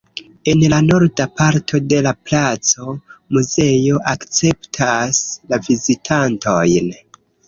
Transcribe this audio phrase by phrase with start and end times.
[0.51, 2.93] En la norda parto de la placo
[3.37, 5.21] muzeo akceptas
[5.53, 6.89] la vizitantojn.